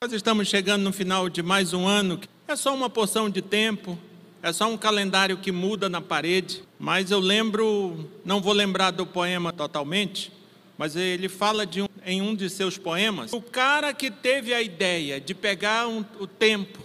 [0.00, 2.20] Nós estamos chegando no final de mais um ano.
[2.46, 3.98] É só uma porção de tempo,
[4.40, 6.62] é só um calendário que muda na parede.
[6.78, 10.30] Mas eu lembro, não vou lembrar do poema totalmente,
[10.78, 13.32] mas ele fala de um, em um de seus poemas.
[13.32, 16.78] O cara que teve a ideia de pegar um, o tempo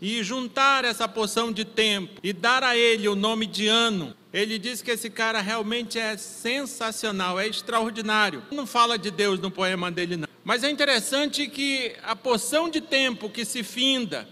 [0.00, 4.58] e juntar essa porção de tempo e dar a ele o nome de ano, ele
[4.58, 8.42] diz que esse cara realmente é sensacional, é extraordinário.
[8.50, 10.33] Não fala de Deus no poema dele, não.
[10.44, 14.28] Mas é interessante que a porção de tempo que se finda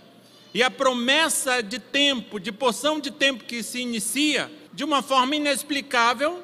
[0.52, 5.34] e a promessa de tempo, de porção de tempo que se inicia, de uma forma
[5.36, 6.42] inexplicável,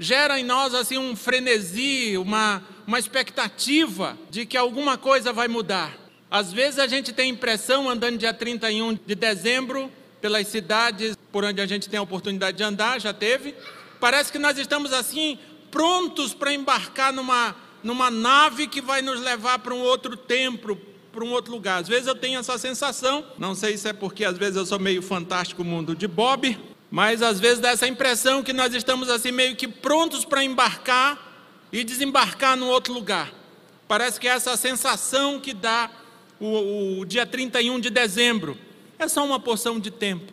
[0.00, 5.96] gera em nós assim um frenesi, uma, uma expectativa de que alguma coisa vai mudar.
[6.28, 11.60] Às vezes a gente tem impressão, andando dia 31 de dezembro, pelas cidades por onde
[11.60, 13.54] a gente tem a oportunidade de andar, já teve,
[14.00, 15.38] parece que nós estamos assim,
[15.70, 20.76] prontos para embarcar numa numa nave que vai nos levar para um outro templo,
[21.12, 21.80] para um outro lugar.
[21.80, 24.78] Às vezes eu tenho essa sensação, não sei se é porque às vezes eu sou
[24.78, 26.58] meio fantástico mundo de Bob,
[26.90, 31.18] mas às vezes dá essa impressão que nós estamos assim meio que prontos para embarcar
[31.72, 33.32] e desembarcar num outro lugar.
[33.86, 35.90] Parece que é essa sensação que dá
[36.40, 38.56] o, o dia 31 de dezembro.
[38.98, 40.32] É só uma porção de tempo.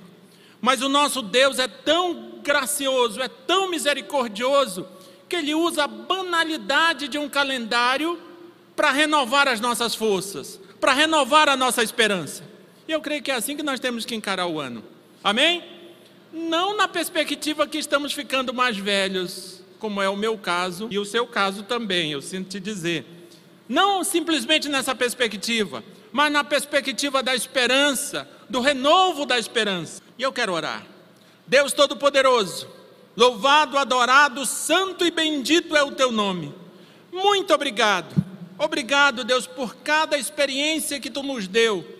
[0.61, 4.87] Mas o nosso Deus é tão gracioso, é tão misericordioso,
[5.27, 8.19] que ele usa a banalidade de um calendário
[8.75, 12.43] para renovar as nossas forças, para renovar a nossa esperança.
[12.87, 14.83] E eu creio que é assim que nós temos que encarar o ano.
[15.23, 15.63] Amém?
[16.31, 21.05] Não na perspectiva que estamos ficando mais velhos, como é o meu caso e o
[21.05, 23.05] seu caso também, eu sinto te dizer.
[23.67, 30.01] Não simplesmente nessa perspectiva, mas na perspectiva da esperança, do renovo da esperança.
[30.17, 30.85] E eu quero orar.
[31.47, 32.67] Deus Todo-Poderoso,
[33.15, 36.53] Louvado, adorado, santo e bendito é o teu nome.
[37.11, 38.13] Muito obrigado.
[38.57, 41.95] Obrigado, Deus, por cada experiência que tu nos deu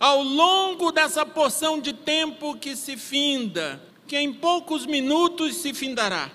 [0.00, 6.30] ao longo dessa porção de tempo que se finda, que em poucos minutos se findará.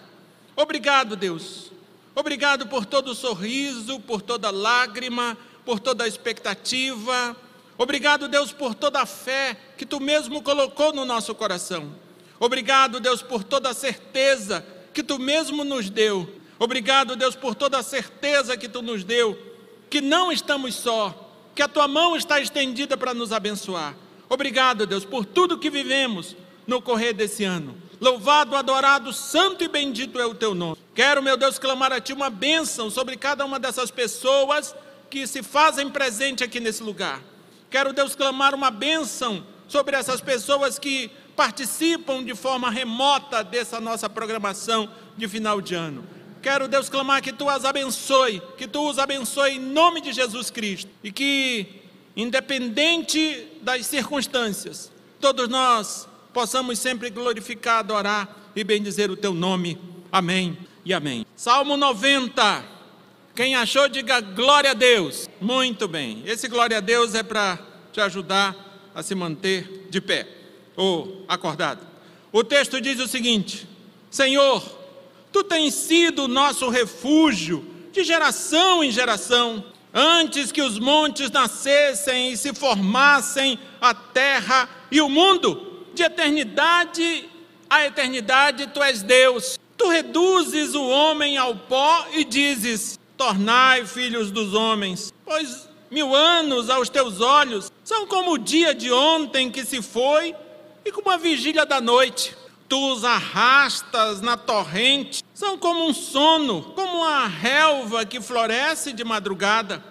[0.55, 1.71] Obrigado, Deus.
[2.13, 7.35] Obrigado por todo sorriso, por toda lágrima, por toda expectativa.
[7.77, 11.91] Obrigado, Deus, por toda a fé que tu mesmo colocou no nosso coração.
[12.39, 16.29] Obrigado, Deus, por toda a certeza que tu mesmo nos deu.
[16.57, 19.37] Obrigado, Deus, por toda a certeza que tu nos deu,
[19.89, 21.13] que não estamos só,
[21.53, 23.95] que a tua mão está estendida para nos abençoar.
[24.29, 26.35] Obrigado, Deus, por tudo que vivemos
[26.65, 27.75] no correr desse ano.
[27.99, 30.77] Louvado, adorado, santo e bendito é o teu nome.
[30.93, 34.75] Quero, meu Deus, clamar a ti uma bênção sobre cada uma dessas pessoas
[35.09, 37.21] que se fazem presente aqui nesse lugar.
[37.69, 44.09] Quero, Deus, clamar uma bênção sobre essas pessoas que participam de forma remota dessa nossa
[44.09, 46.03] programação de final de ano.
[46.41, 50.49] Quero, Deus, clamar que tu as abençoe, que tu os abençoe em nome de Jesus
[50.49, 51.81] Cristo e que,
[52.15, 59.77] independente das circunstâncias, todos nós possamos sempre glorificar, adorar e bendizer o teu nome.
[60.11, 61.25] Amém e amém.
[61.35, 62.63] Salmo 90.
[63.35, 65.27] Quem achou, diga glória a Deus.
[65.41, 66.23] Muito bem.
[66.25, 67.59] Esse glória a Deus é para
[67.91, 68.55] te ajudar
[68.93, 70.44] a se manter de pé
[70.75, 71.85] ou acordado.
[72.31, 73.67] O texto diz o seguinte:
[74.09, 74.63] Senhor,
[75.31, 82.37] tu tens sido nosso refúgio de geração em geração, antes que os montes nascessem e
[82.37, 87.29] se formassem a terra e o mundo, de eternidade
[87.69, 89.59] a eternidade tu és Deus.
[89.77, 96.69] Tu reduzes o homem ao pó e dizes: Tornai filhos dos homens, pois mil anos
[96.69, 100.35] aos teus olhos são como o dia de ontem que se foi
[100.85, 102.37] e como a vigília da noite.
[102.69, 109.03] Tu os arrastas na torrente, são como um sono, como a relva que floresce de
[109.03, 109.83] madrugada.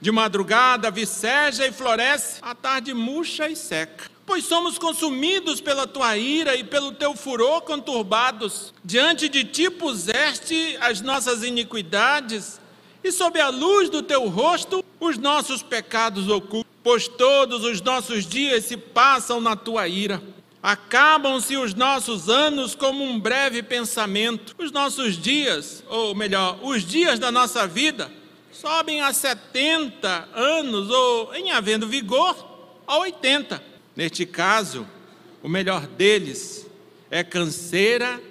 [0.00, 4.10] De madrugada viceja e floresce, à tarde murcha e seca.
[4.24, 8.72] Pois somos consumidos pela tua ira e pelo teu furor conturbados.
[8.84, 12.60] Diante de ti puseste as nossas iniquidades,
[13.04, 18.24] e sob a luz do teu rosto os nossos pecados ocultos pois todos os nossos
[18.24, 20.22] dias se passam na tua ira.
[20.62, 24.54] Acabam-se os nossos anos como um breve pensamento.
[24.56, 28.08] Os nossos dias, ou melhor, os dias da nossa vida,
[28.52, 32.36] sobem a 70 anos, ou, em havendo vigor,
[32.86, 33.60] a 80.
[33.96, 34.86] Neste caso,
[35.42, 36.68] o melhor deles
[37.10, 38.22] é canseira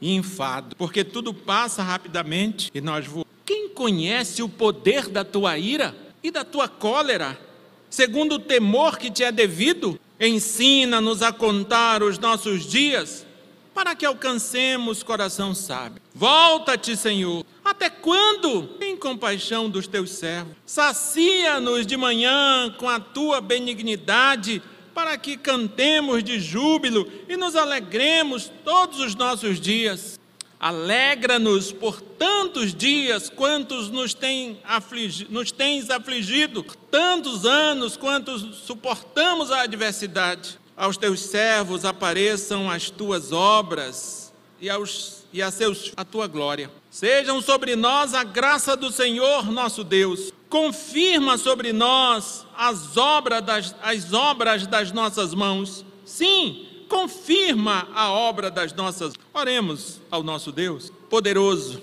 [0.00, 3.28] e enfado, porque tudo passa rapidamente e nós voamos.
[3.44, 7.47] Quem conhece o poder da tua ira e da tua cólera?
[7.90, 13.26] Segundo o temor que te é devido, ensina-nos a contar os nossos dias,
[13.74, 16.02] para que alcancemos coração sábio.
[16.12, 17.46] Volta-te, Senhor.
[17.64, 18.70] Até quando?
[18.80, 20.56] Em compaixão dos teus servos.
[20.66, 24.60] Sacia-nos de manhã com a tua benignidade,
[24.92, 30.17] para que cantemos de júbilo e nos alegremos todos os nossos dias.
[30.60, 39.52] Alegra-nos por tantos dias quantos nos, tem afligi, nos tens afligido, tantos anos quantos suportamos
[39.52, 40.58] a adversidade.
[40.76, 46.70] Aos teus servos apareçam as tuas obras e, aos, e a, seus, a tua glória.
[46.90, 50.32] Sejam sobre nós a graça do Senhor nosso Deus.
[50.48, 55.84] Confirma sobre nós as obras das, as obras das nossas mãos.
[56.04, 59.14] Sim, confirma a obra das nossas.
[59.32, 61.80] Oremos ao nosso Deus poderoso,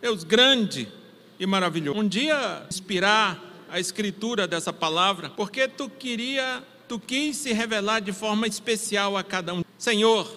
[0.00, 0.88] Deus grande
[1.38, 1.98] e maravilhoso.
[1.98, 8.12] Um dia inspirar a escritura dessa palavra, porque tu queria, tu quis se revelar de
[8.12, 9.62] forma especial a cada um.
[9.78, 10.28] Senhor,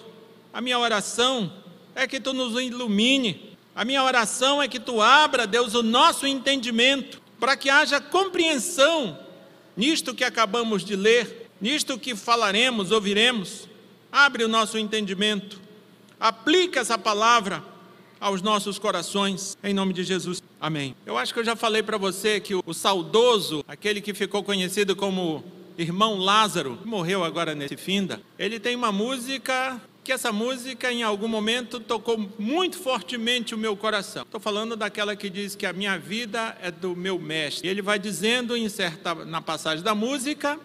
[0.52, 1.52] a minha oração
[1.94, 3.56] é que tu nos ilumine.
[3.74, 9.18] A minha oração é que tu abra, Deus, o nosso entendimento, para que haja compreensão
[9.76, 13.66] nisto que acabamos de ler, nisto que falaremos, ouviremos
[14.12, 15.58] abre o nosso entendimento,
[16.20, 17.64] aplica essa palavra
[18.20, 20.42] aos nossos corações, em nome de Jesus.
[20.60, 20.94] Amém.
[21.04, 24.94] Eu acho que eu já falei para você que o, saudoso, aquele que ficou conhecido
[24.94, 25.42] como
[25.76, 31.28] irmão Lázaro, morreu agora nesse finda, ele tem uma música que essa música em algum
[31.28, 34.22] momento tocou muito fortemente o meu coração.
[34.22, 37.68] Estou falando daquela que diz que a minha vida é do meu mestre.
[37.68, 40.60] Ele vai dizendo em certa, na passagem da música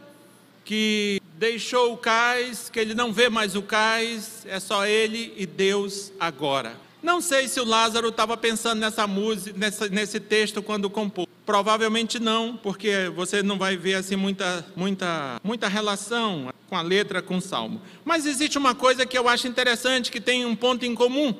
[0.67, 5.45] que deixou o cais, que ele não vê mais o cais, é só ele e
[5.45, 6.75] Deus agora.
[7.01, 11.25] Não sei se o Lázaro estava pensando nessa música, nessa, nesse texto quando compôs.
[11.45, 17.21] Provavelmente não, porque você não vai ver assim muita, muita, muita relação com a letra,
[17.21, 17.81] com o salmo.
[18.03, 21.33] Mas existe uma coisa que eu acho interessante, que tem um ponto em comum.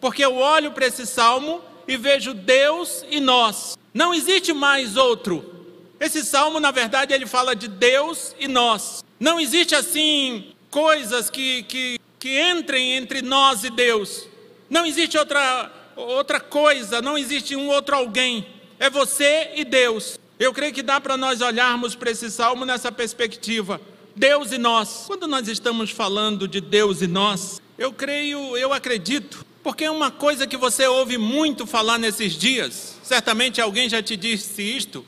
[0.00, 3.76] Porque eu olho para esse salmo e vejo Deus e nós.
[3.92, 5.53] Não existe mais outro.
[6.00, 9.04] Esse salmo, na verdade, ele fala de Deus e nós.
[9.18, 14.28] Não existe assim coisas que, que, que entrem entre nós e Deus.
[14.68, 18.46] Não existe outra, outra coisa, não existe um outro alguém.
[18.78, 20.18] É você e Deus.
[20.38, 23.80] Eu creio que dá para nós olharmos para esse salmo nessa perspectiva.
[24.16, 25.04] Deus e nós.
[25.06, 30.10] Quando nós estamos falando de Deus e nós, eu creio, eu acredito, porque é uma
[30.10, 32.98] coisa que você ouve muito falar nesses dias.
[33.02, 35.04] Certamente alguém já te disse isto.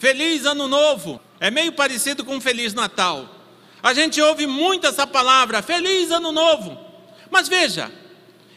[0.00, 1.20] Feliz Ano Novo.
[1.38, 3.36] É meio parecido com Feliz Natal.
[3.82, 6.78] A gente ouve muito essa palavra, feliz ano novo.
[7.30, 7.90] Mas veja,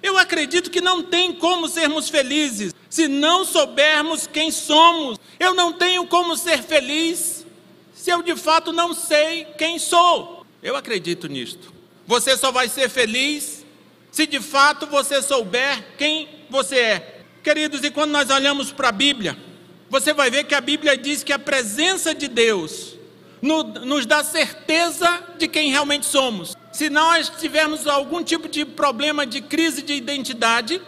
[0.01, 5.17] eu acredito que não tem como sermos felizes se não soubermos quem somos.
[5.39, 7.45] Eu não tenho como ser feliz
[7.93, 10.45] se eu de fato não sei quem sou.
[10.61, 11.73] Eu acredito nisto.
[12.05, 13.65] Você só vai ser feliz
[14.11, 17.23] se de fato você souber quem você é.
[17.41, 19.37] Queridos, e quando nós olhamos para a Bíblia,
[19.93, 22.97] você vai ver que a Bíblia diz que a presença de Deus
[23.85, 26.57] nos dá certeza de quem realmente somos.
[26.71, 30.81] Se nós tivermos algum tipo de problema de crise de identidade,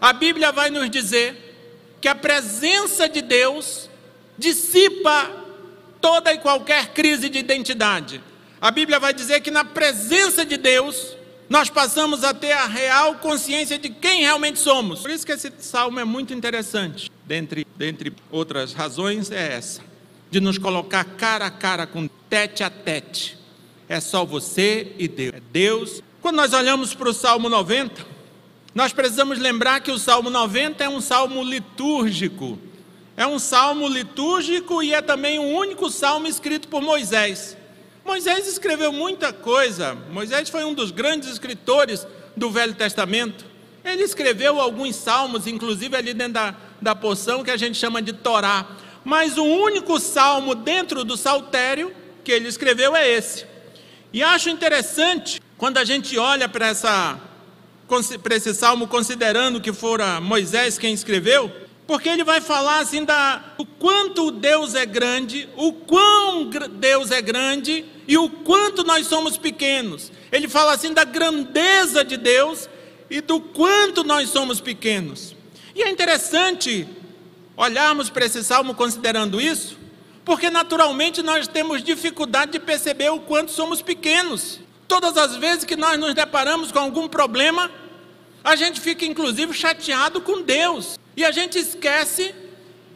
[0.00, 3.90] a Bíblia vai nos dizer que a presença de Deus
[4.38, 5.28] dissipa
[6.00, 8.22] toda e qualquer crise de identidade.
[8.60, 11.16] A Bíblia vai dizer que na presença de Deus,
[11.50, 15.00] nós passamos a ter a real consciência de quem realmente somos.
[15.00, 17.10] Por isso que esse salmo é muito interessante.
[17.32, 19.80] Dentre, dentre outras razões, é essa
[20.30, 23.38] de nos colocar cara a cara com tete a tete.
[23.88, 25.32] É só você e Deus.
[25.34, 26.02] É Deus.
[26.20, 28.04] Quando nós olhamos para o Salmo 90,
[28.74, 32.58] nós precisamos lembrar que o Salmo 90 é um salmo litúrgico.
[33.16, 37.56] É um salmo litúrgico e é também o único salmo escrito por Moisés.
[38.04, 39.94] Moisés escreveu muita coisa.
[40.10, 43.46] Moisés foi um dos grandes escritores do Velho Testamento.
[43.82, 48.12] Ele escreveu alguns salmos, inclusive ali dentro da, da porção que a gente chama de
[48.12, 48.66] Torá
[49.04, 51.92] mas o único salmo dentro do saltério
[52.24, 53.44] que ele escreveu é esse.
[54.12, 57.18] E acho interessante quando a gente olha para essa
[58.22, 61.52] para esse salmo considerando que fora Moisés quem escreveu,
[61.86, 67.20] porque ele vai falar assim da o quanto Deus é grande, o quão Deus é
[67.20, 70.10] grande e o quanto nós somos pequenos.
[70.30, 72.66] Ele fala assim da grandeza de Deus
[73.10, 75.36] e do quanto nós somos pequenos.
[75.74, 76.86] E é interessante
[77.56, 79.78] olharmos para esse salmo considerando isso,
[80.24, 84.60] porque naturalmente nós temos dificuldade de perceber o quanto somos pequenos.
[84.86, 87.70] Todas as vezes que nós nos deparamos com algum problema,
[88.44, 92.34] a gente fica inclusive chateado com Deus e a gente esquece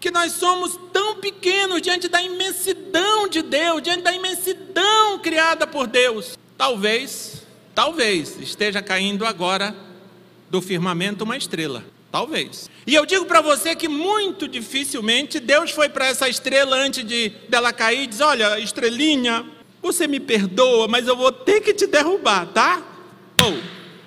[0.00, 5.86] que nós somos tão pequenos diante da imensidão de Deus, diante da imensidão criada por
[5.86, 6.38] Deus.
[6.56, 7.42] Talvez,
[7.74, 9.74] talvez esteja caindo agora
[10.50, 11.84] do firmamento uma estrela.
[12.16, 12.70] Talvez.
[12.86, 17.28] E eu digo para você que muito dificilmente Deus foi para essa estrela antes de
[17.46, 19.44] dela cair e diz: Olha, estrelinha,
[19.82, 22.82] você me perdoa, mas eu vou ter que te derrubar, tá?
[23.42, 23.52] Oh,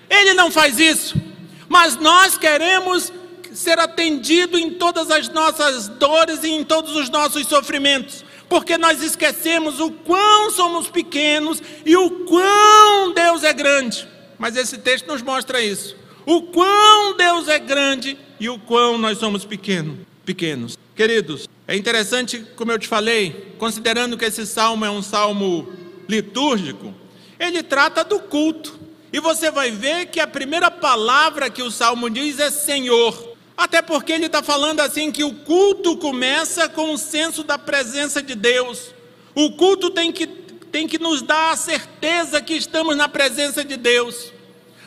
[0.09, 1.21] ele não faz isso.
[1.67, 3.13] Mas nós queremos
[3.53, 9.03] ser atendido em todas as nossas dores e em todos os nossos sofrimentos, porque nós
[9.03, 14.07] esquecemos o quão somos pequenos e o quão Deus é grande.
[14.39, 15.99] Mas esse texto nos mostra isso.
[16.29, 20.77] O quão Deus é grande e o quão nós somos pequeno, pequenos.
[20.95, 25.73] Queridos, é interessante, como eu te falei, considerando que esse salmo é um salmo
[26.07, 26.93] litúrgico,
[27.39, 28.79] ele trata do culto.
[29.11, 33.35] E você vai ver que a primeira palavra que o salmo diz é Senhor.
[33.57, 38.21] Até porque ele está falando assim que o culto começa com o senso da presença
[38.21, 38.93] de Deus.
[39.33, 43.75] O culto tem que, tem que nos dar a certeza que estamos na presença de
[43.75, 44.31] Deus.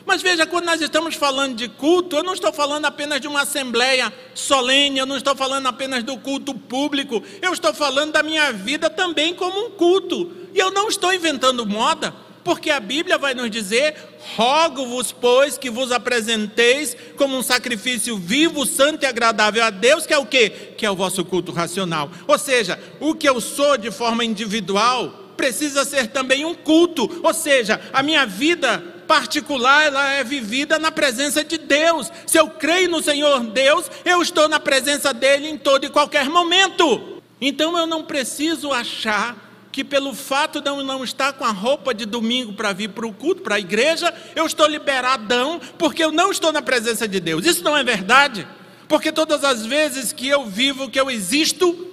[0.06, 3.42] Mas veja, quando nós estamos falando de culto, eu não estou falando apenas de uma
[3.42, 8.52] assembleia solene, eu não estou falando apenas do culto público, eu estou falando da minha
[8.52, 10.30] vida também como um culto.
[10.54, 13.94] E eu não estou inventando moda, porque a Bíblia vai nos dizer:
[14.36, 20.12] rogo-vos, pois, que vos apresenteis como um sacrifício vivo, santo e agradável a Deus, que
[20.12, 20.50] é o quê?
[20.76, 22.10] Que é o vosso culto racional.
[22.26, 27.34] Ou seja, o que eu sou de forma individual precisa ser também um culto, ou
[27.34, 32.10] seja, a minha vida particular, ela é vivida na presença de Deus.
[32.26, 36.30] Se eu creio no Senhor Deus, eu estou na presença dele em todo e qualquer
[36.30, 37.20] momento.
[37.38, 39.36] Então eu não preciso achar
[39.70, 43.06] que pelo fato de eu não estar com a roupa de domingo para vir para
[43.06, 47.20] o culto, para a igreja, eu estou liberadão, porque eu não estou na presença de
[47.20, 47.44] Deus.
[47.44, 48.48] Isso não é verdade.
[48.88, 51.86] Porque todas as vezes que eu vivo, que eu existo,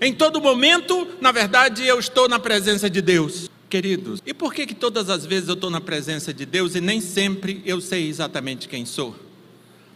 [0.00, 4.68] em todo momento, na verdade, eu estou na presença de Deus queridos, e por que,
[4.68, 8.08] que todas as vezes eu estou na presença de Deus e nem sempre eu sei
[8.08, 9.16] exatamente quem sou?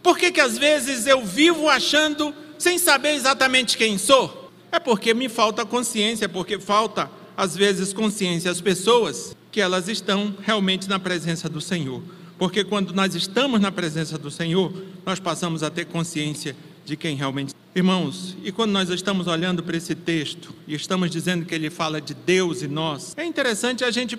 [0.03, 4.51] Por que, que às vezes eu vivo achando sem saber exatamente quem sou?
[4.69, 10.35] É porque me falta consciência, porque falta às vezes consciência às pessoas que elas estão
[10.41, 12.03] realmente na presença do Senhor.
[12.37, 14.73] Porque quando nós estamos na presença do Senhor,
[15.05, 17.53] nós passamos a ter consciência de quem realmente.
[17.75, 22.01] Irmãos, e quando nós estamos olhando para esse texto e estamos dizendo que ele fala
[22.01, 24.17] de Deus e nós, é interessante a gente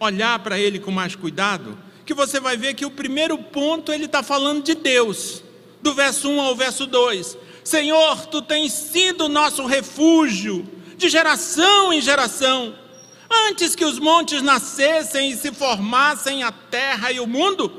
[0.00, 4.06] olhar para ele com mais cuidado, que você vai ver que o primeiro ponto ele
[4.06, 5.44] está falando de Deus,
[5.80, 7.38] do verso 1 ao verso 2.
[7.62, 12.74] Senhor, tu tens sido nosso refúgio de geração em geração.
[13.48, 17.72] Antes que os montes nascessem e se formassem a terra e o mundo,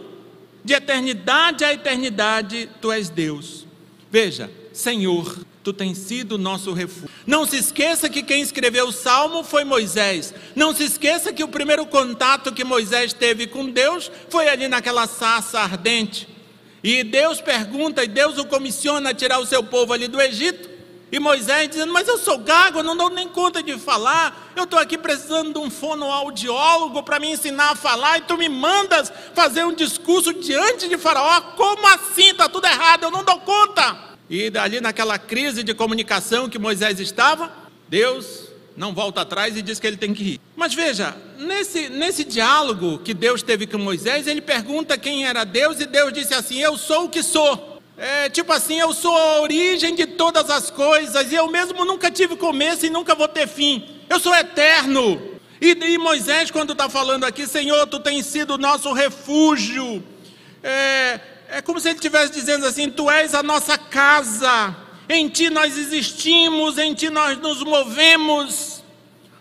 [0.63, 3.67] de eternidade a eternidade, tu és Deus.
[4.09, 7.09] Veja, Senhor, tu tens sido nosso refúgio.
[7.25, 10.33] Não se esqueça que quem escreveu o salmo foi Moisés.
[10.55, 15.07] Não se esqueça que o primeiro contato que Moisés teve com Deus foi ali naquela
[15.07, 16.27] sarça ardente.
[16.83, 20.69] E Deus pergunta, e Deus o comissiona a tirar o seu povo ali do Egito.
[21.11, 24.51] E Moisés dizendo: Mas eu sou gago, eu não dou nem conta de falar.
[24.55, 28.19] Eu estou aqui precisando de um fonoaudiólogo para me ensinar a falar.
[28.19, 31.41] E tu me mandas fazer um discurso diante de Faraó.
[31.55, 32.29] Como assim?
[32.29, 34.10] Está tudo errado, eu não dou conta.
[34.31, 37.51] E dali naquela crise de comunicação que Moisés estava,
[37.89, 38.47] Deus
[38.77, 40.41] não volta atrás e diz que ele tem que ir.
[40.55, 45.81] Mas veja, nesse, nesse diálogo que Deus teve com Moisés, ele pergunta quem era Deus
[45.81, 47.81] e Deus disse assim: Eu sou o que sou.
[47.97, 52.09] É, tipo assim, eu sou a origem de todas as coisas, e eu mesmo nunca
[52.09, 53.85] tive começo e nunca vou ter fim.
[54.09, 55.21] Eu sou eterno.
[55.59, 60.01] E, e Moisés, quando está falando aqui, Senhor, tu tens sido o nosso refúgio.
[60.63, 61.19] É,
[61.51, 64.75] é como se ele estivesse dizendo assim: Tu és a nossa casa,
[65.09, 68.81] em ti nós existimos, em ti nós nos movemos,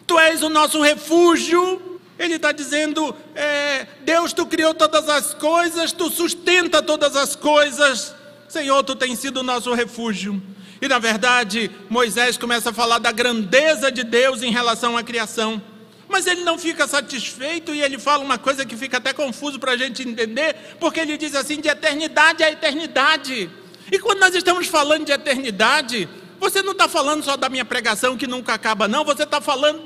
[0.06, 2.00] tu és o nosso refúgio.
[2.18, 8.12] Ele está dizendo: é, Deus, tu criou todas as coisas, tu sustenta todas as coisas.
[8.48, 10.42] Senhor, tu tens sido o nosso refúgio.
[10.82, 15.62] E na verdade, Moisés começa a falar da grandeza de Deus em relação à criação.
[16.10, 19.72] Mas ele não fica satisfeito e ele fala uma coisa que fica até confuso para
[19.72, 23.48] a gente entender, porque ele diz assim: de eternidade a eternidade.
[23.92, 26.08] E quando nós estamos falando de eternidade,
[26.40, 29.80] você não está falando só da minha pregação que nunca acaba, não, você está falando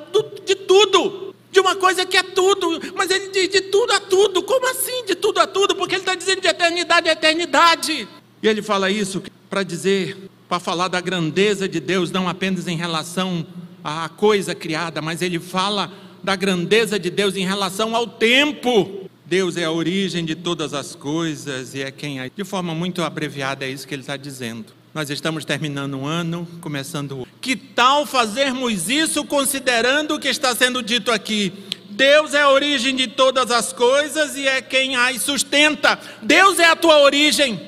[0.44, 4.42] de tudo, de uma coisa que é tudo, mas ele diz de tudo a tudo,
[4.42, 5.76] como assim de tudo a tudo?
[5.76, 8.08] Porque ele está dizendo de eternidade a eternidade.
[8.42, 10.16] E ele fala isso para dizer,
[10.48, 13.46] para falar da grandeza de Deus, não apenas em relação
[13.82, 15.92] à coisa criada, mas ele fala
[16.24, 19.10] da grandeza de Deus em relação ao tempo.
[19.26, 22.30] Deus é a origem de todas as coisas e é quem é.
[22.34, 24.72] De forma muito abreviada, é isso que ele está dizendo.
[24.94, 27.32] Nós estamos terminando um ano, começando outro.
[27.40, 31.52] Que tal fazermos isso considerando o que está sendo dito aqui?
[31.90, 35.98] Deus é a origem de todas as coisas e é quem as sustenta.
[36.22, 37.60] Deus é a tua origem.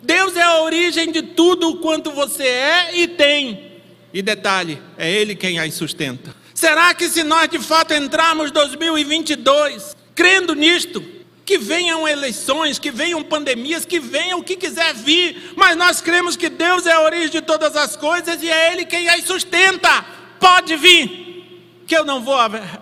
[0.00, 3.72] Deus é a origem de tudo quanto você é e tem.
[4.14, 6.45] E detalhe, é Ele quem as sustenta.
[6.56, 11.04] Será que se nós de fato entrarmos 2022 crendo nisto,
[11.44, 16.34] que venham eleições, que venham pandemias, que venha o que quiser vir, mas nós cremos
[16.34, 20.02] que Deus é a origem de todas as coisas e é Ele quem as sustenta.
[20.40, 22.38] Pode vir, que eu não vou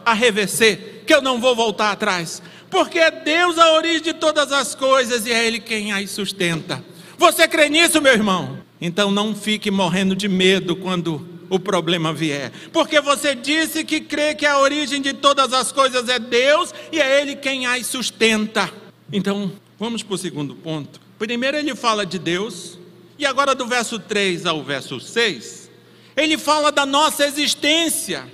[0.07, 2.41] arrefecer, que eu não vou voltar atrás,
[2.71, 6.83] porque é Deus a origem de todas as coisas e é Ele quem as sustenta.
[7.19, 8.57] Você crê nisso, meu irmão?
[8.81, 14.35] Então não fique morrendo de medo quando o problema vier, porque você disse que crê
[14.35, 18.71] que a origem de todas as coisas é Deus e é Ele quem as sustenta.
[19.13, 21.01] Então, vamos para o segundo ponto.
[21.19, 22.79] Primeiro, ele fala de Deus,
[23.19, 25.71] e agora do verso 3 ao verso 6,
[26.17, 28.27] ele fala da nossa existência.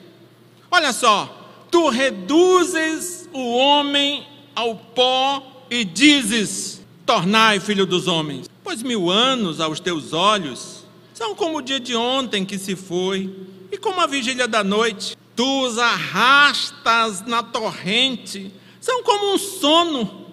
[0.71, 8.83] Olha só, tu reduzes o homem ao pó e dizes: Tornai filho dos homens, pois
[8.83, 10.80] mil anos aos teus olhos
[11.21, 13.31] são como o dia de ontem que se foi,
[13.71, 15.19] e como a vigília da noite.
[15.37, 18.51] Tu os arrastas na torrente,
[18.81, 20.29] são como um sono,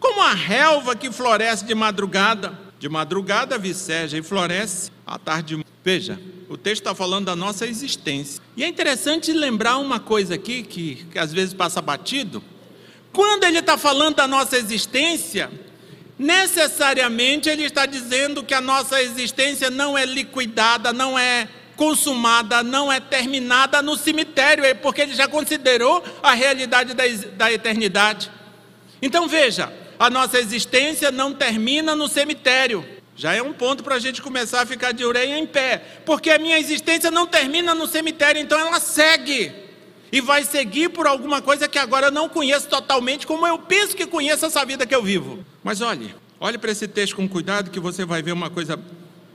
[0.00, 2.58] como a relva que floresce de madrugada.
[2.80, 5.64] De madrugada viceja e floresce à tarde.
[5.84, 8.42] Veja, o texto está falando da nossa existência.
[8.56, 12.42] E é interessante lembrar uma coisa aqui que, que às vezes passa batido.
[13.12, 15.48] Quando ele está falando da nossa existência,
[16.18, 22.92] necessariamente ele está dizendo que a nossa existência não é liquidada, não é consumada, não
[22.92, 27.04] é terminada no cemitério, é porque ele já considerou a realidade da,
[27.36, 28.30] da eternidade.
[29.02, 32.84] Então veja, a nossa existência não termina no cemitério.
[33.16, 36.30] Já é um ponto para a gente começar a ficar de orelha em pé, porque
[36.30, 39.63] a minha existência não termina no cemitério, então ela segue.
[40.14, 43.96] E vai seguir por alguma coisa que agora eu não conheço totalmente, como eu penso
[43.96, 45.44] que conheço essa vida que eu vivo.
[45.60, 48.78] Mas olhe, olhe para esse texto com cuidado que você vai ver uma coisa,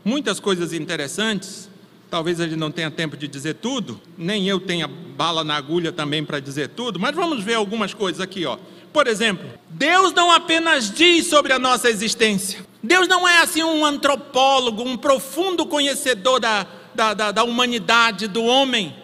[0.06, 1.70] muitas coisas interessantes.
[2.10, 6.24] Talvez ele não tenha tempo de dizer tudo, nem eu tenha bala na agulha também
[6.24, 8.58] para dizer tudo, mas vamos ver algumas coisas aqui, ó.
[8.94, 12.66] Por exemplo, Deus não apenas diz sobre a nossa existência.
[12.82, 16.66] Deus não é assim um antropólogo, um profundo conhecedor da,
[16.96, 18.96] da, da, da humanidade, do homem.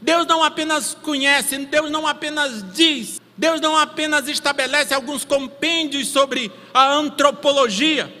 [0.00, 6.50] Deus não apenas conhece, Deus não apenas diz, Deus não apenas estabelece alguns compêndios sobre
[6.72, 8.12] a antropologia,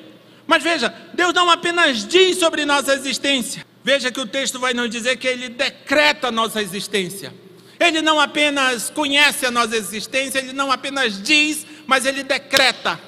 [0.46, 3.64] mas veja, Deus não apenas diz sobre nossa existência.
[3.84, 7.32] Veja que o texto vai nos dizer que ele decreta a nossa existência.
[7.78, 13.00] Ele não apenas conhece a nossa existência, ele não apenas diz, mas ele decreta.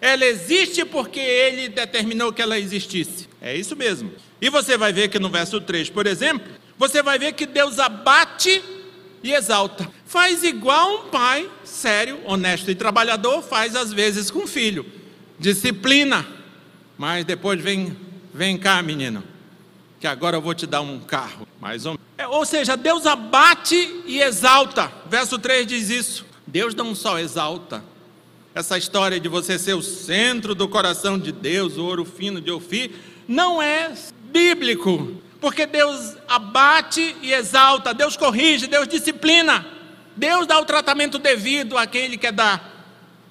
[0.00, 3.28] Ela existe porque ele determinou que ela existisse.
[3.40, 4.12] É isso mesmo.
[4.40, 7.78] E você vai ver que no verso 3, por exemplo, você vai ver que Deus
[7.78, 8.62] abate
[9.22, 9.90] e exalta.
[10.04, 14.86] Faz igual um pai sério, honesto e trabalhador faz às vezes com o filho.
[15.38, 16.26] Disciplina.
[16.96, 17.96] Mas depois vem,
[18.32, 19.22] vem cá, menino,
[20.00, 21.46] que agora eu vou te dar um carro.
[21.60, 24.90] Mais ou, é, ou seja, Deus abate e exalta.
[25.10, 26.26] Verso 3 diz isso.
[26.46, 27.84] Deus não só exalta.
[28.54, 32.50] Essa história de você ser o centro do coração de Deus, o ouro fino de
[32.50, 32.90] Ofir,
[33.28, 33.92] não é
[34.32, 35.20] bíblico.
[35.40, 39.66] Porque Deus abate e exalta, Deus corrige, Deus disciplina,
[40.16, 42.72] Deus dá o tratamento devido a quem Ele quer dar.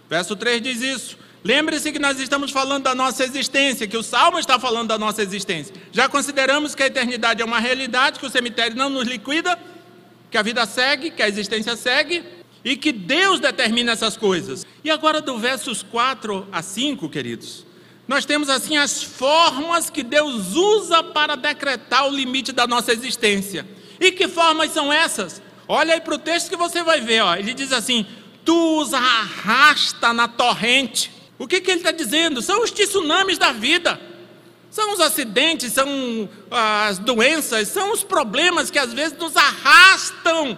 [0.10, 1.18] Verso 3 diz isso.
[1.44, 5.22] Lembre-se que nós estamos falando da nossa existência, que o Salmo está falando da nossa
[5.22, 5.76] existência.
[5.92, 9.58] Já consideramos que a eternidade é uma realidade, que o cemitério não nos liquida,
[10.32, 12.24] que a vida segue, que a existência segue
[12.64, 14.66] e que Deus determina essas coisas.
[14.84, 17.65] E agora, do versos 4 a 5, queridos,
[18.08, 23.68] nós temos assim as formas que Deus usa para decretar o limite da nossa existência.
[24.00, 25.42] E que formas são essas?
[25.68, 27.22] Olha aí para o texto que você vai ver.
[27.22, 27.36] Ó.
[27.36, 28.06] Ele diz assim:
[28.44, 31.12] Tu os arrasta na torrente.
[31.40, 32.42] O que, que ele está dizendo?
[32.42, 34.00] São os tsunamis da vida.
[34.70, 35.88] São os acidentes, são
[36.52, 40.58] as doenças, são os problemas que às vezes nos arrastam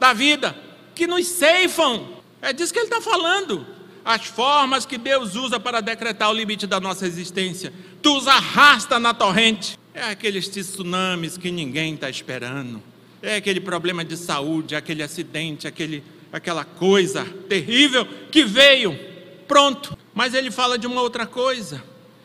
[0.00, 0.56] da vida,
[0.94, 2.08] que nos ceifam.
[2.40, 3.77] É disso que ele está falando
[4.08, 7.70] as formas que Deus usa para decretar o limite da nossa existência.
[8.00, 9.78] Tu os arrasta na torrente.
[9.92, 12.82] É aqueles tsunamis que ninguém está esperando.
[13.20, 18.98] É aquele problema de saúde, aquele acidente, aquele, aquela coisa terrível que veio.
[19.46, 19.94] Pronto.
[20.14, 21.84] Mas ele fala de uma outra coisa.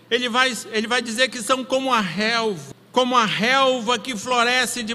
[0.10, 4.84] Ele vai, ele vai dizer que são como a relva, como a relva que floresce
[4.84, 4.93] de,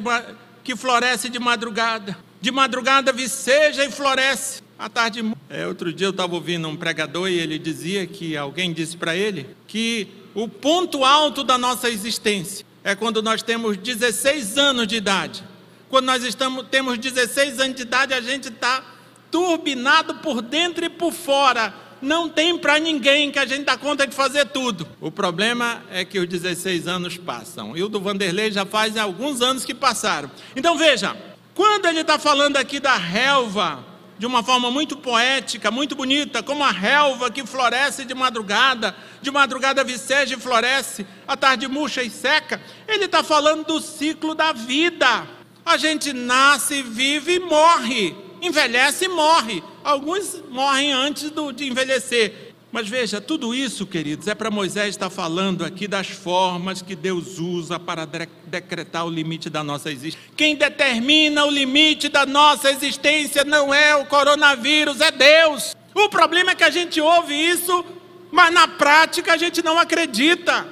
[0.65, 2.17] que floresce de madrugada.
[2.41, 5.25] De madrugada viceja e floresce à tarde.
[5.51, 9.17] É, outro dia eu estava ouvindo um pregador e ele dizia que alguém disse para
[9.17, 14.97] ele que o ponto alto da nossa existência é quando nós temos 16 anos de
[14.97, 15.45] idade.
[15.91, 18.85] Quando nós estamos, temos 16 anos de idade, a gente está
[19.31, 24.07] turbinado por dentro e por fora não tem para ninguém que a gente dá conta
[24.07, 24.87] de fazer tudo.
[25.01, 27.77] O problema é que os 16 anos passam.
[27.77, 30.31] E o do Vanderlei já faz alguns anos que passaram.
[30.55, 31.17] Então veja,
[31.55, 33.85] quando ele está falando aqui da relva,
[34.19, 39.31] de uma forma muito poética, muito bonita, como a relva que floresce de madrugada, de
[39.31, 44.53] madrugada viceja e floresce, à tarde murcha e seca, ele está falando do ciclo da
[44.53, 45.27] vida.
[45.65, 49.63] A gente nasce, vive e morre, envelhece e morre.
[49.85, 52.48] Alguns morrem antes do, de envelhecer.
[52.71, 57.39] Mas veja, tudo isso, queridos, é para Moisés estar falando aqui das formas que Deus
[57.39, 58.07] usa para
[58.47, 60.31] decretar o limite da nossa existência.
[60.37, 65.75] Quem determina o limite da nossa existência não é o coronavírus, é Deus.
[65.95, 67.85] O problema é que a gente ouve isso,
[68.31, 70.69] mas na prática a gente não acredita.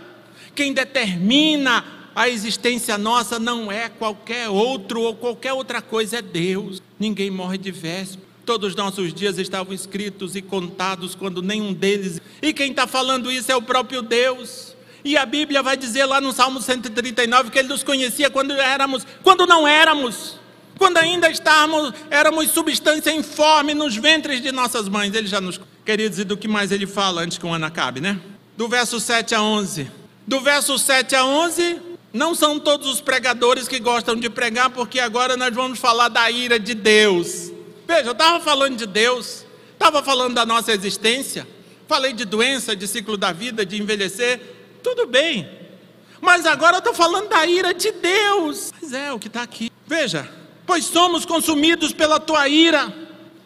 [0.54, 1.82] Quem determina
[2.14, 6.82] a existência nossa não é qualquer outro ou qualquer outra coisa, é Deus.
[6.98, 8.25] Ninguém morre de véspera.
[8.46, 12.22] Todos os nossos dias estavam escritos e contados quando nenhum deles.
[12.40, 14.76] E quem está falando isso é o próprio Deus.
[15.04, 19.04] E a Bíblia vai dizer lá no Salmo 139 que Ele nos conhecia quando éramos,
[19.24, 20.38] quando não éramos,
[20.78, 25.12] quando ainda estávamos, éramos substância informe nos ventres de nossas mães.
[25.12, 25.60] Ele já nos.
[25.84, 28.20] Queridos, e do que mais ele fala antes que o ano acabe, né?
[28.56, 29.90] Do verso 7 a 11.
[30.24, 31.80] Do verso 7 a 11,
[32.12, 36.30] não são todos os pregadores que gostam de pregar, porque agora nós vamos falar da
[36.30, 37.55] ira de Deus.
[37.86, 41.46] Veja, eu estava falando de Deus, estava falando da nossa existência,
[41.86, 44.40] falei de doença, de ciclo da vida, de envelhecer,
[44.82, 45.48] tudo bem.
[46.20, 48.72] Mas agora eu estou falando da ira de Deus.
[48.80, 49.70] Mas é o que está aqui.
[49.86, 50.28] Veja,
[50.66, 52.92] pois somos consumidos pela tua ira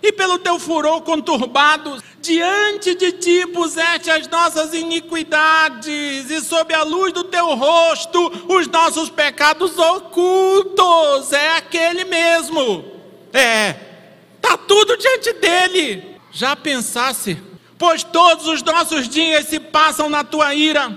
[0.03, 2.03] e pelo teu furor conturbado.
[2.23, 8.67] Diante de ti puseste as nossas iniquidades, e sob a luz do teu rosto os
[8.69, 11.33] nossos pecados ocultos.
[11.33, 12.85] É aquele mesmo.
[13.33, 13.90] É,
[14.51, 16.17] Está tudo diante dele.
[16.33, 17.39] Já pensasse?
[17.79, 20.91] Pois todos os nossos dias se passam na tua ira,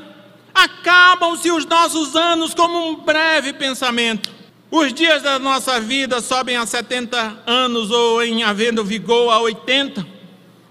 [0.51, 4.31] acabam-se os nossos anos como um breve pensamento.
[4.71, 10.03] Os dias da nossa vida sobem a 70 anos ou, em havendo vigor, a 80.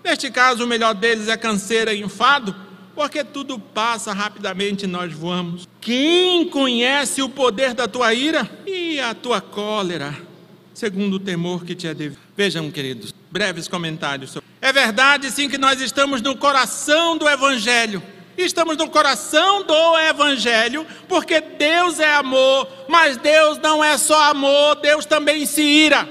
[0.02, 2.52] Neste caso, o melhor deles é canseira e enfado,
[2.96, 5.68] porque tudo passa rapidamente e nós voamos.
[5.80, 10.31] Quem conhece o poder da tua ira e a tua cólera?
[10.74, 12.18] Segundo o temor que te é devido.
[12.36, 14.36] Vejam, queridos, breves comentários.
[14.60, 18.02] É verdade, sim, que nós estamos no coração do Evangelho.
[18.36, 24.76] Estamos no coração do Evangelho, porque Deus é amor, mas Deus não é só amor,
[24.76, 26.08] Deus também se ira.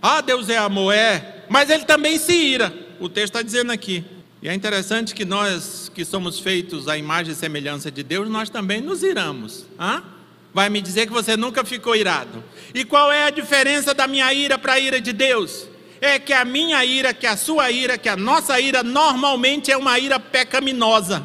[0.00, 2.72] Ah, Deus é amor, é, mas Ele também se ira.
[2.98, 4.04] O texto está dizendo aqui.
[4.40, 8.48] E é interessante que nós, que somos feitos à imagem e semelhança de Deus, nós
[8.48, 9.66] também nos iramos.
[9.78, 10.02] Ah?
[10.56, 12.42] Vai me dizer que você nunca ficou irado.
[12.74, 15.68] E qual é a diferença da minha ira para a ira de Deus?
[16.00, 19.76] É que a minha ira, que a sua ira, que a nossa ira normalmente é
[19.76, 21.22] uma ira pecaminosa.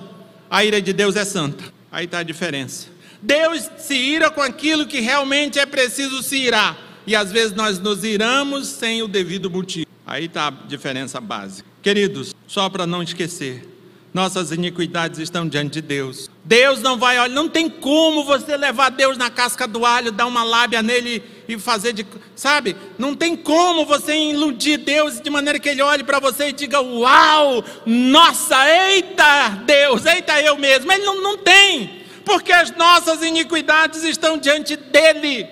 [0.49, 1.63] A ira de Deus é santa.
[1.89, 2.89] Aí está a diferença.
[3.21, 6.77] Deus se ira com aquilo que realmente é preciso se irar.
[7.07, 9.87] E às vezes nós nos iramos sem o devido motivo.
[10.05, 11.69] Aí está a diferença básica.
[11.81, 13.65] Queridos, só para não esquecer,
[14.13, 16.29] nossas iniquidades estão diante de Deus.
[16.43, 20.25] Deus não vai, olha, não tem como você levar Deus na casca do alho, dar
[20.25, 22.75] uma lábia nele e fazer de, sabe?
[22.97, 26.81] Não tem como você iludir Deus de maneira que ele olhe para você e diga:
[26.81, 27.63] "Uau!
[27.85, 28.57] Nossa,
[28.89, 30.91] eita, Deus, eita eu mesmo".
[30.91, 35.47] Ele não, não tem, porque as nossas iniquidades estão diante dele.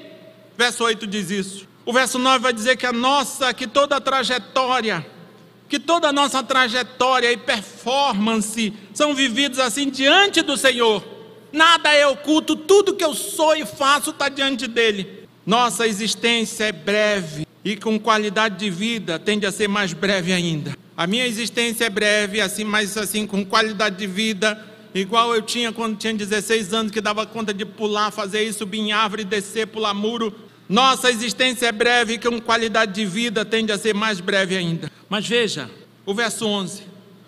[0.57, 1.67] Verso 8 diz isso.
[1.85, 5.05] O verso 9 vai dizer que a nossa, que toda a trajetória
[5.69, 11.05] que toda a nossa trajetória e performance são vividos assim diante do Senhor.
[11.53, 15.27] Nada é oculto, tudo que eu sou e faço está diante dele.
[15.45, 20.75] Nossa existência é breve e com qualidade de vida tende a ser mais breve ainda.
[20.97, 25.71] A minha existência é breve, assim, mas assim com qualidade de vida igual eu tinha
[25.71, 29.67] quando tinha 16 anos que dava conta de pular, fazer isso, subir em árvore, descer,
[29.67, 30.33] pular muro.
[30.67, 34.88] Nossa existência é breve e com qualidade de vida tende a ser mais breve ainda.
[35.09, 35.69] Mas veja,
[36.05, 36.83] o verso 11.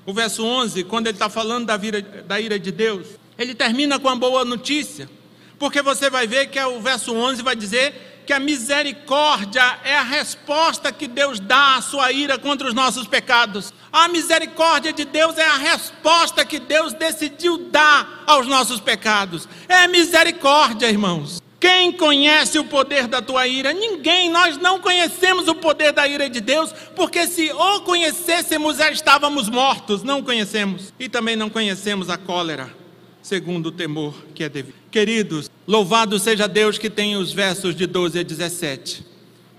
[0.06, 4.00] O verso 11, quando ele está falando da, vira, da ira de Deus, ele termina
[4.00, 5.10] com a boa notícia.
[5.58, 10.04] Porque você vai ver que o verso 11 vai dizer que a misericórdia é a
[10.04, 13.74] resposta que Deus dá à sua ira contra os nossos pecados.
[13.91, 19.48] A misericórdia de Deus é a resposta que Deus decidiu dar aos nossos pecados.
[19.67, 21.40] É misericórdia, irmãos.
[21.62, 23.71] Quem conhece o poder da tua ira?
[23.71, 28.89] Ninguém, nós não conhecemos o poder da ira de Deus, porque se o conhecêssemos já
[28.89, 30.91] estávamos mortos, não conhecemos.
[31.00, 32.76] E também não conhecemos a cólera,
[33.21, 34.74] segundo o temor que é devido.
[34.89, 39.06] Queridos, louvado seja Deus que tem os versos de 12 a 17.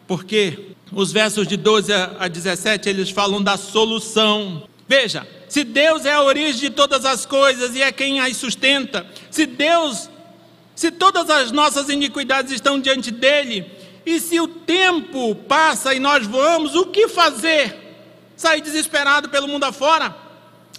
[0.05, 6.13] Porque os versos de 12 a 17 eles falam da solução Veja, se Deus é
[6.13, 10.11] a origem de todas as coisas e é quem as sustenta, se Deus,
[10.75, 13.71] se todas as nossas iniquidades estão diante dele,
[14.05, 17.79] e se o tempo passa e nós voamos, o que fazer?
[18.37, 20.15] Sair desesperado pelo mundo afora?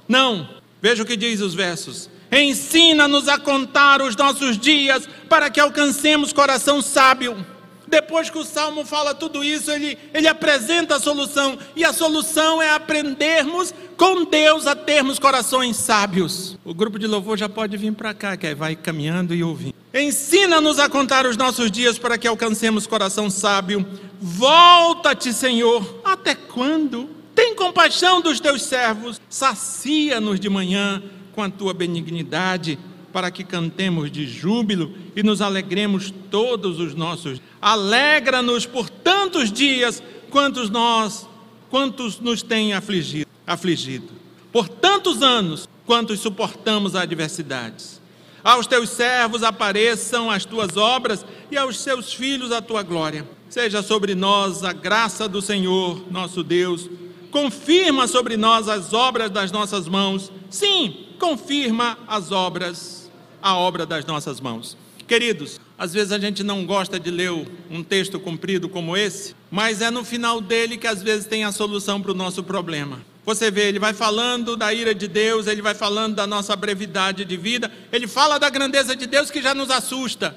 [0.07, 0.49] Não.
[0.81, 2.09] Veja o que diz os versos.
[2.31, 7.45] Ensina-nos a contar os nossos dias para que alcancemos coração sábio.
[7.93, 11.59] Depois que o salmo fala tudo isso, ele, ele apresenta a solução.
[11.75, 16.57] E a solução é aprendermos com Deus a termos corações sábios.
[16.65, 19.75] O grupo de louvor já pode vir para cá, que aí vai caminhando e ouvindo.
[19.93, 23.85] Ensina-nos a contar os nossos dias para que alcancemos coração sábio.
[24.19, 26.01] Volta-te, Senhor.
[26.03, 27.07] Até quando?
[27.35, 29.21] Tem compaixão dos teus servos.
[29.29, 32.79] Sacia-nos de manhã com a tua benignidade
[33.13, 37.39] para que cantemos de júbilo e nos alegremos todos os nossos.
[37.61, 41.29] Alegra-nos por tantos dias quantos nós,
[41.69, 44.09] quantos nos têm afligido, afligido.
[44.51, 48.01] Por tantos anos quantos suportamos adversidades.
[48.43, 53.27] Aos teus servos apareçam as tuas obras e aos seus filhos a tua glória.
[53.49, 56.89] Seja sobre nós a graça do Senhor, nosso Deus.
[57.29, 60.31] Confirma sobre nós as obras das nossas mãos.
[60.49, 63.02] Sim, confirma as obras
[63.43, 64.77] a obra das nossas mãos.
[65.05, 67.29] Queridos, às vezes a gente não gosta de ler
[67.69, 71.51] um texto comprido como esse, mas é no final dele que às vezes tem a
[71.51, 73.01] solução para o nosso problema.
[73.25, 77.25] Você vê, ele vai falando da ira de Deus, ele vai falando da nossa brevidade
[77.25, 80.35] de vida, ele fala da grandeza de Deus que já nos assusta.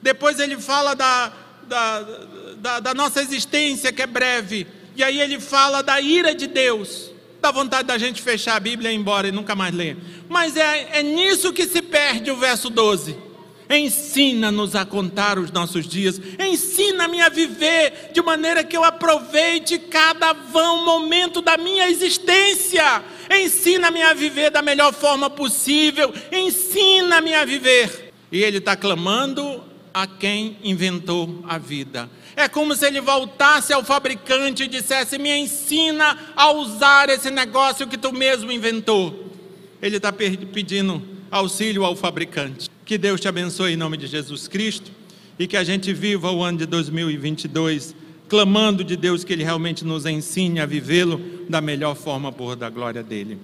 [0.00, 1.32] Depois ele fala da,
[1.68, 2.00] da,
[2.56, 4.66] da, da nossa existência que é breve.
[4.96, 7.11] E aí ele fala da ira de Deus
[7.42, 9.96] dá vontade da gente fechar a Bíblia e ir embora e nunca mais ler.
[10.28, 13.16] Mas é, é nisso que se perde o verso 12.
[13.68, 20.32] Ensina-nos a contar os nossos dias, ensina-me a viver de maneira que eu aproveite cada
[20.32, 23.02] vão momento da minha existência.
[23.30, 28.12] Ensina-me a viver da melhor forma possível, ensina-me a viver.
[28.30, 32.08] E ele está clamando a quem inventou a vida.
[32.36, 37.86] É como se ele voltasse ao fabricante e dissesse: Me ensina a usar esse negócio
[37.86, 39.30] que tu mesmo inventou.
[39.80, 42.70] Ele está pedindo auxílio ao fabricante.
[42.84, 44.90] Que Deus te abençoe em nome de Jesus Cristo
[45.38, 47.94] e que a gente viva o ano de 2022
[48.28, 52.70] clamando de Deus que Ele realmente nos ensine a vivê-lo da melhor forma por da
[52.70, 53.38] glória dele.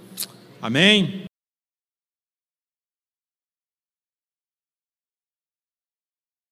[0.63, 1.25] Amém?